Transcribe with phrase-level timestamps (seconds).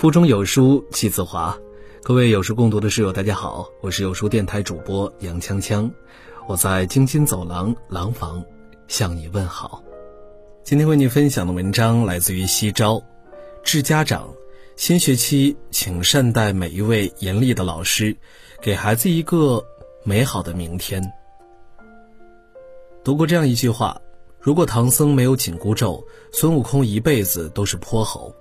[0.00, 1.54] 腹中有书气自华，
[2.02, 5.90] 各位有书共读的室友，大家好，我是有书电台主播杨锵锵，
[6.48, 8.42] 我在京津走廊廊坊
[8.88, 9.84] 向你问好。
[10.64, 12.98] 今天为你分享的文章来自于西招，
[13.62, 14.32] 致家长，
[14.74, 18.16] 新学期请善待每一位严厉的老师，
[18.62, 19.62] 给孩子一个
[20.02, 21.02] 美好的明天。
[23.04, 24.00] 读过这样一句话：
[24.40, 28.34] 如果唐僧没有紧箍咒，孙悟空一辈子都是泼猴。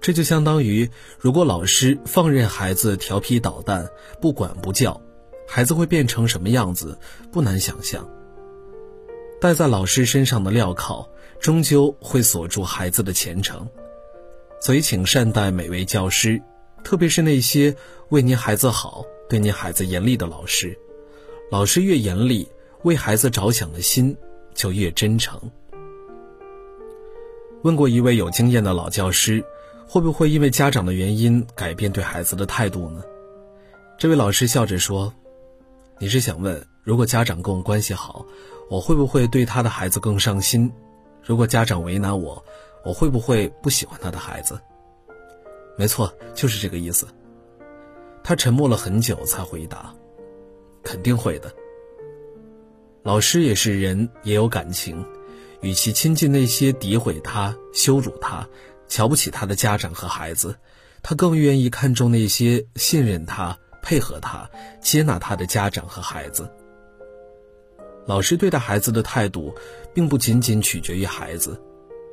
[0.00, 0.88] 这就相当于，
[1.18, 3.88] 如果老师放任孩子调皮捣蛋、
[4.20, 5.00] 不管不教，
[5.46, 6.96] 孩子会变成什么样子，
[7.32, 8.08] 不难想象。
[9.40, 11.08] 戴在老师身上的镣铐，
[11.40, 13.68] 终究会锁住孩子的前程。
[14.60, 16.40] 所以，请善待每位教师，
[16.84, 17.74] 特别是那些
[18.10, 20.78] 为您孩子好、对您孩子严厉的老师。
[21.50, 22.48] 老师越严厉，
[22.82, 24.16] 为孩子着想的心
[24.54, 25.40] 就越真诚。
[27.62, 29.44] 问过一位有经验的老教师。
[29.90, 33.02] 会不会因为家长的原因改变对孩子的态度呢？
[33.96, 35.10] 这位老师笑着说
[35.98, 38.26] ：“你是想问，如果家长跟我关系好，
[38.68, 40.70] 我会不会对他的孩子更上心？
[41.24, 42.44] 如果家长为难我，
[42.84, 44.60] 我会不会不喜欢他的孩子？”
[45.78, 47.06] 没错，就是这个意思。
[48.22, 49.94] 他沉默了很久才回答
[50.84, 51.50] ：“肯定会的。
[53.02, 55.02] 老师也是人，也有感情，
[55.62, 58.46] 与其亲近那些诋毁他、羞辱他。”
[58.88, 60.56] 瞧不起他的家长和孩子，
[61.02, 66.50] 他更愿意看重那些信任他、配合他、接纳他的家长和孩子。
[68.06, 69.54] 老师对待孩子的态度，
[69.92, 71.60] 并不仅仅取决于孩子，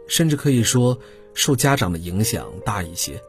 [0.07, 0.99] 甚至可以说
[1.33, 3.21] 受家长的影响大一些。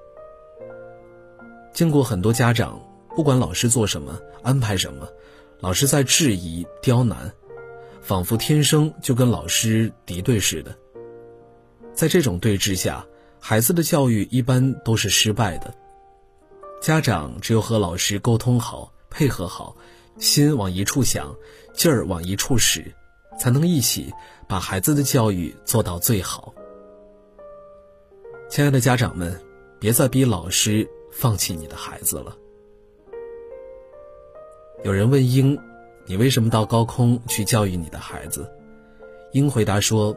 [1.72, 2.80] 见过很多家长，
[3.14, 5.08] 不管老师做什么、安排什么，
[5.60, 7.32] 老师在质疑、刁难，
[8.02, 10.76] 仿佛天生就跟老师敌对似的。
[11.94, 13.06] 在这种对峙下，
[13.40, 15.72] 孩子的教育一般都是失败的。
[16.80, 19.76] 家长只有和老师沟通好、配合好，
[20.18, 21.34] 心往一处想，
[21.72, 22.94] 劲儿往一处使，
[23.38, 24.12] 才能一起
[24.46, 26.52] 把孩子的教育做到最好。
[28.48, 29.40] 亲爱的家长们，
[29.78, 32.36] 别再逼老师放弃你的孩子了。
[34.84, 35.58] 有人问鹰
[36.04, 38.50] ：“你为什么到高空去教育你的孩子？”
[39.32, 40.16] 鹰回答说：“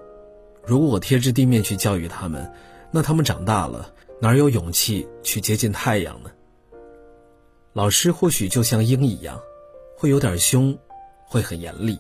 [0.66, 2.52] 如果我贴着地面去教育他们。”
[2.92, 6.32] 那他们长大了，哪有勇气去接近太阳呢？
[7.74, 9.40] 老师或许就像鹰一样，
[9.96, 10.78] 会有点凶，
[11.28, 12.00] 会很严厉，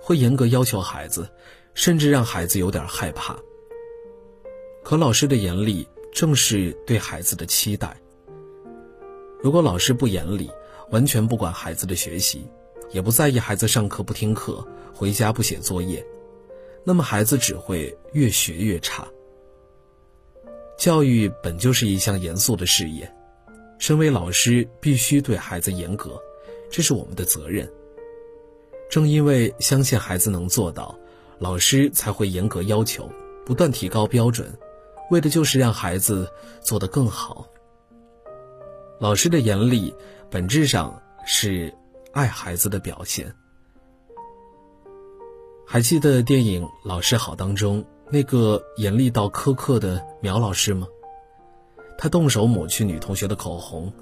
[0.00, 1.28] 会严格要求孩子，
[1.72, 3.36] 甚至让孩子有点害怕。
[4.82, 7.96] 可老师的严厉正是对孩子的期待。
[9.40, 10.50] 如果老师不严厉，
[10.90, 12.46] 完全不管孩子的学习，
[12.90, 16.04] 也不在意孩子上课不听课、回家不写作业，
[16.82, 19.06] 那么孩子只会越学越差。
[20.76, 23.10] 教育本就是一项严肃的事业，
[23.78, 26.20] 身为老师必须对孩子严格，
[26.70, 27.70] 这是我们的责任。
[28.90, 30.96] 正因为相信孩子能做到，
[31.38, 33.10] 老师才会严格要求，
[33.46, 34.52] 不断提高标准，
[35.10, 36.28] 为的就是让孩子
[36.60, 37.46] 做得更好。
[39.00, 39.94] 老师的严厉，
[40.30, 41.72] 本质上是
[42.12, 43.32] 爱孩子的表现。
[45.66, 47.84] 还记得电影《老师好》当中？
[48.14, 50.86] 那个严厉到苛刻的苗老师吗？
[51.98, 53.92] 他动手抹去女同学的口红，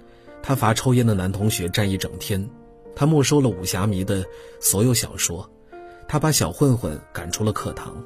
[0.42, 2.46] 他罚抽烟的男同学站一整天，
[2.94, 4.22] 他没收了武侠迷的
[4.60, 5.50] 所有小说，
[6.06, 8.04] 他把小混混赶出了课堂。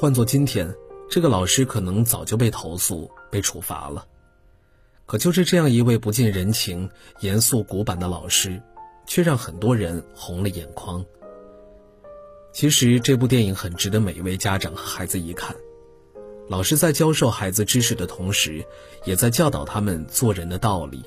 [0.00, 0.74] 换做今天，
[1.10, 4.06] 这个老师可能早就被投诉、被处罚了。
[5.04, 6.88] 可就是这样一位不近人情、
[7.20, 8.58] 严肃古板的老师，
[9.06, 11.04] 却让很多人红了眼眶。
[12.52, 15.54] 其实这部电影很值得每一位家长和孩子一看。
[16.48, 18.64] 老师在教授孩子知识的同时，
[19.04, 21.02] 也在教导他们做人的道理。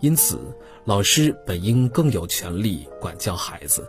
[0.00, 0.38] 因此，
[0.84, 3.86] 老师本应更有权利管教孩子。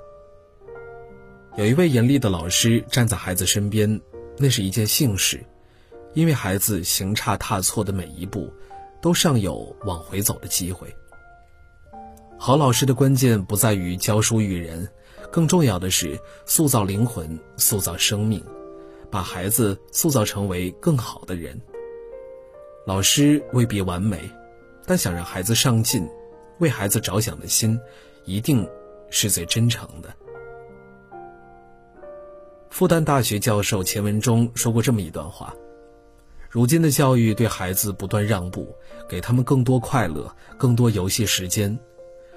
[1.56, 4.02] 有一位严厉的老师站在孩子身边，
[4.38, 5.42] 那是一件幸事，
[6.14, 8.52] 因为孩子行差踏错的每一步，
[9.02, 10.94] 都尚有往回走的机会。
[12.38, 14.90] 好老师的关键不在于教书育人。
[15.30, 18.44] 更重要的是塑造灵魂，塑造生命，
[19.10, 21.60] 把孩子塑造成为更好的人。
[22.86, 24.30] 老师未必完美，
[24.86, 26.10] 但想让孩子上进，
[26.60, 27.80] 为孩子着想的心，
[28.26, 28.68] 一定
[29.10, 30.14] 是最真诚的。
[32.70, 35.54] 复旦大学教授钱文忠说过这么一段话：
[36.50, 38.74] 如今的教育对孩子不断让步，
[39.08, 41.78] 给他们更多快乐，更多游戏时间，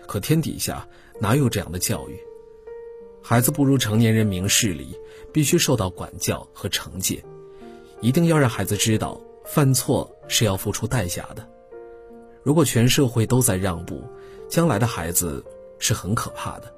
[0.06, 0.86] 可天底下
[1.20, 2.18] 哪有这样的教育？
[3.26, 4.94] 孩子不如成年人明事理，
[5.32, 7.24] 必须受到管教和惩戒。
[8.02, 11.48] 一定要让孩子知道，犯错是要付出代价的。
[12.42, 14.04] 如果全社会都在让步，
[14.46, 15.42] 将来的孩子
[15.78, 16.70] 是很可怕的，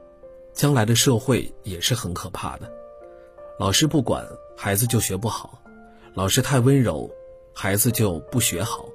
[0.53, 2.73] 将来的社会也是很可怕的。
[3.59, 4.25] 老师不管，
[4.57, 5.59] 孩子就学不好；
[6.15, 7.11] 老师太温柔，
[7.53, 8.89] 孩子就不学好。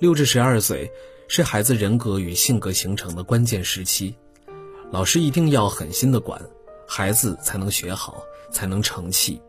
[0.00, 0.90] 六至十二岁
[1.28, 4.16] 是孩子人格与性格形成的关键时期，
[4.94, 6.40] 老师一定要狠心的管，
[6.86, 9.42] 孩子才能学好，才能成器。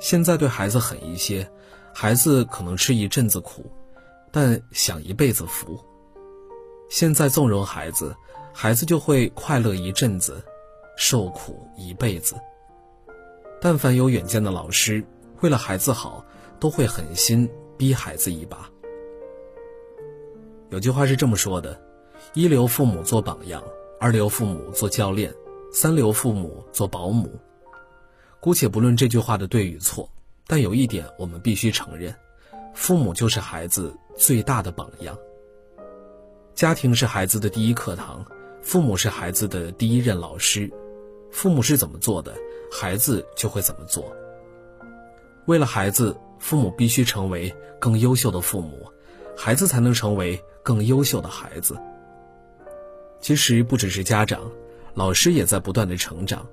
[0.00, 1.48] 现在对孩子狠一些，
[1.94, 3.70] 孩子可能吃一阵子苦，
[4.32, 5.78] 但享一辈子福。
[6.90, 8.12] 现在纵容孩子，
[8.52, 10.42] 孩子就会快乐一阵子，
[10.96, 12.34] 受苦一辈子。
[13.60, 15.00] 但凡有远见的老师，
[15.42, 16.24] 为了孩子好，
[16.58, 18.68] 都会狠心逼孩子一把。
[20.70, 21.80] 有句话是这么说的：
[22.34, 23.62] 一流父母做榜样，
[24.00, 25.34] 二流父母做教练，
[25.72, 27.28] 三流父母做保姆。
[28.38, 30.08] 姑且不论这句话的对与错，
[30.46, 32.14] 但有一点我们必须承认：
[32.74, 35.18] 父母就是孩子最大的榜样。
[36.54, 38.24] 家庭是孩子的第一课堂，
[38.62, 40.70] 父母是孩子的第一任老师。
[41.32, 42.32] 父母是怎么做的，
[42.70, 44.12] 孩子就会怎么做。
[45.46, 48.86] 为了孩子，父母必须成为更优秀的父母，
[49.36, 51.76] 孩子才能成为更优秀的孩子。
[53.20, 54.50] 其实不只是家长，
[54.94, 56.46] 老师也在不断的成长。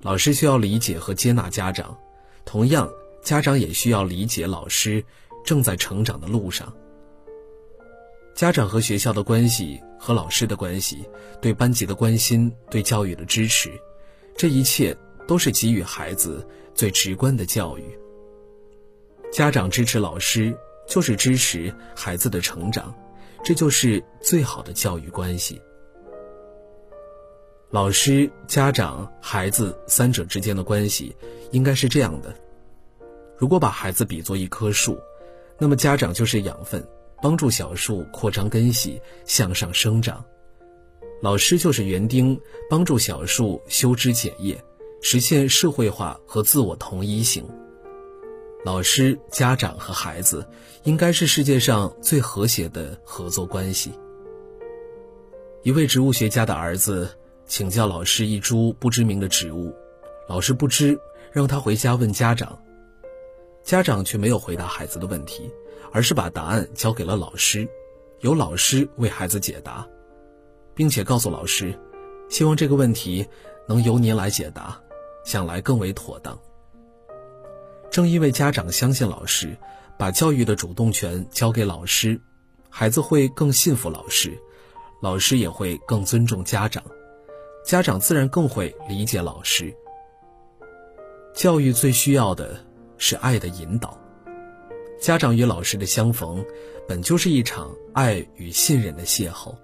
[0.00, 1.98] 老师需要理解和接纳家长，
[2.44, 2.88] 同样，
[3.22, 5.04] 家长也需要理解老师
[5.44, 6.72] 正在成长的路上。
[8.34, 11.04] 家长和学校的关系，和老师的关系，
[11.40, 13.70] 对班级的关心，对教育的支持，
[14.36, 14.96] 这一切
[15.26, 17.98] 都是给予孩子最直观的教育。
[19.32, 20.56] 家长支持老师，
[20.86, 22.94] 就是支持孩子的成长，
[23.42, 25.60] 这就是最好的教育关系。
[27.70, 31.14] 老师、家长、孩子三者之间的关系
[31.50, 32.34] 应该是这样的：
[33.36, 34.98] 如果把孩子比作一棵树，
[35.58, 36.82] 那么家长就是养分，
[37.22, 40.24] 帮助小树扩张根系，向上生长；
[41.20, 44.58] 老师就是园丁，帮助小树修枝剪叶，
[45.02, 47.46] 实现社会化和自我同一性。
[48.64, 50.48] 老师、家长和孩子
[50.84, 53.92] 应该是世界上最和谐的合作关系。
[55.62, 57.10] 一位植物学家的儿子。
[57.48, 59.74] 请教老师一株不知名的植物，
[60.28, 61.00] 老师不知，
[61.32, 62.58] 让他回家问家长。
[63.64, 65.50] 家长却没有回答孩子的问题，
[65.90, 67.66] 而是把答案交给了老师，
[68.20, 69.88] 由老师为孩子解答，
[70.74, 71.74] 并且告诉老师，
[72.28, 73.26] 希望这个问题
[73.66, 74.78] 能由您来解答，
[75.24, 76.38] 想来更为妥当。
[77.90, 79.56] 正因为家长相信老师，
[79.98, 82.20] 把教育的主动权交给老师，
[82.68, 84.38] 孩子会更信服老师，
[85.00, 86.84] 老师也会更尊重家长。
[87.68, 89.70] 家长自然更会理解老师。
[91.34, 92.58] 教育最需要的
[92.96, 93.94] 是爱的引导，
[94.98, 96.42] 家长与老师的相逢，
[96.88, 99.54] 本就是一场爱与信任的邂逅。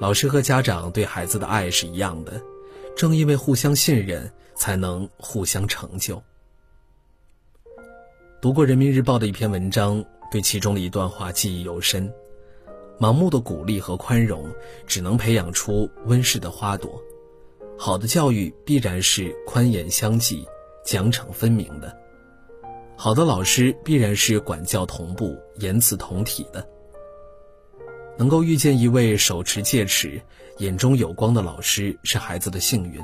[0.00, 2.40] 老师和家长对孩子的爱是一样的，
[2.96, 6.22] 正因为互相信任，才能互相成就。
[8.40, 10.02] 读过人民日报的一篇文章，
[10.32, 12.10] 对其中的一段话记忆犹深。
[12.98, 14.48] 盲目的鼓励和宽容，
[14.86, 17.02] 只能培养出温室的花朵。
[17.76, 20.46] 好的教育必然是宽严相济、
[20.84, 21.96] 奖惩分明的。
[22.96, 26.66] 好的老师必然是管教同步、言辞同体的。
[28.16, 30.22] 能够遇见一位手持戒尺、
[30.58, 33.00] 眼中有光的老师，是孩子的幸运，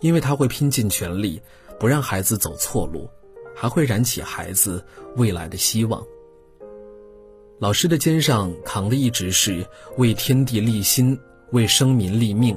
[0.00, 1.42] 因为他会拼尽全力，
[1.80, 3.10] 不让孩子走错路，
[3.56, 6.00] 还会燃起孩子未来的希望。
[7.60, 11.18] 老师的肩上扛的一直是为天地立心、
[11.50, 12.56] 为生民立命、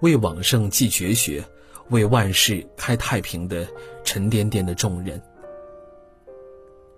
[0.00, 1.44] 为往圣继绝学、
[1.90, 3.68] 为万世开太平的
[4.04, 5.20] 沉甸甸的重任。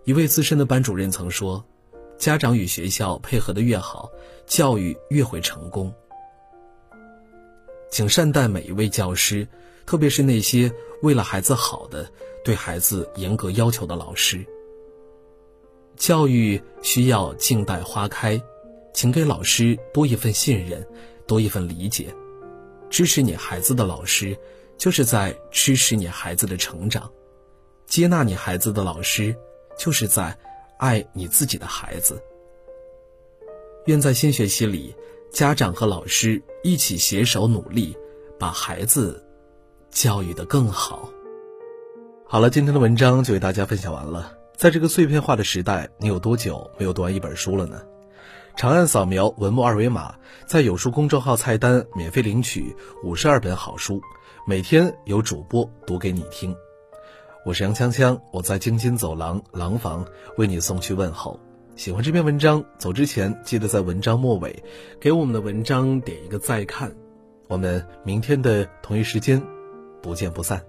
[0.05, 1.65] 一位资深的班主任曾说
[2.17, 4.09] ：“家长与学校配合的越好，
[4.47, 5.93] 教育越会成功。”
[7.91, 9.47] 请善待每一位教师，
[9.85, 12.09] 特别是那些为了孩子好的、
[12.45, 14.47] 对孩子严格要求的老师。
[16.01, 18.43] 教育需要静待花开，
[18.95, 20.85] 请给老师多一份信任，
[21.27, 22.09] 多一份理解。
[22.89, 24.35] 支持你孩子的老师，
[24.79, 27.03] 就是在支持你孩子的成长；
[27.87, 29.37] 接纳你孩子的老师，
[29.77, 30.35] 就是在
[30.79, 32.19] 爱你自己的孩子。
[33.85, 34.97] 愿在新学期里，
[35.31, 37.95] 家长和老师一起携手努力，
[38.39, 39.23] 把孩子
[39.91, 41.11] 教育的更好。
[42.27, 44.40] 好了，今天的文章就为大家分享完了。
[44.61, 47.81] 在这个碎片化的时代，你有多久没有读完一本书了呢？
[48.59, 54.03] 长按扫描文末二维码，在有书公众号菜单免费领取五十二本好书，
[54.47, 56.55] 每天有主播读给你听。
[57.47, 60.05] 我是杨锵锵，我在京津走廊廊坊
[60.37, 61.41] 为你送去问候。
[61.75, 64.63] 喜欢这篇文章，走之前记得在文章末尾
[65.01, 66.95] 给我们的文章点一个再看。
[67.49, 69.43] 我们明天的同一时间，
[70.03, 70.63] 不见不散。